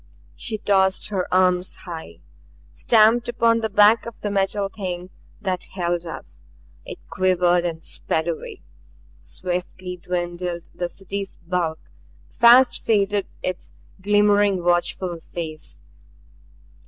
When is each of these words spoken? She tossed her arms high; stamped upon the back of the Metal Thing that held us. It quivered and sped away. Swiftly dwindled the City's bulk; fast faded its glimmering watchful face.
She 0.35 0.57
tossed 0.57 1.09
her 1.09 1.31
arms 1.31 1.75
high; 1.85 2.21
stamped 2.73 3.29
upon 3.29 3.59
the 3.59 3.69
back 3.69 4.07
of 4.07 4.15
the 4.21 4.31
Metal 4.31 4.67
Thing 4.67 5.11
that 5.39 5.65
held 5.75 6.07
us. 6.07 6.41
It 6.83 6.97
quivered 7.07 7.65
and 7.65 7.83
sped 7.83 8.27
away. 8.27 8.63
Swiftly 9.21 9.97
dwindled 9.97 10.69
the 10.73 10.89
City's 10.89 11.35
bulk; 11.35 11.77
fast 12.31 12.81
faded 12.83 13.27
its 13.43 13.73
glimmering 14.01 14.63
watchful 14.63 15.19
face. 15.19 15.83